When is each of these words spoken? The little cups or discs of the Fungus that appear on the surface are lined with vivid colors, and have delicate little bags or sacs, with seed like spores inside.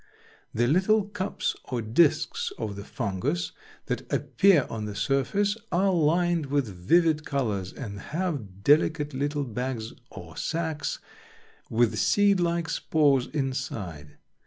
The 0.51 0.65
little 0.65 1.03
cups 1.03 1.55
or 1.65 1.79
discs 1.79 2.51
of 2.57 2.75
the 2.75 2.83
Fungus 2.83 3.51
that 3.85 4.11
appear 4.11 4.65
on 4.67 4.85
the 4.85 4.95
surface 4.95 5.55
are 5.71 5.93
lined 5.93 6.47
with 6.47 6.67
vivid 6.69 7.23
colors, 7.23 7.71
and 7.71 7.99
have 7.99 8.63
delicate 8.63 9.13
little 9.13 9.43
bags 9.43 9.93
or 10.09 10.35
sacs, 10.37 10.97
with 11.69 11.99
seed 11.99 12.39
like 12.39 12.67
spores 12.67 13.27
inside. 13.27 14.17